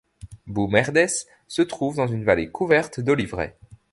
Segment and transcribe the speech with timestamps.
[0.47, 1.11] Bou Merdes
[1.47, 3.55] se trouve dans une vallée couverte d'oliveraies.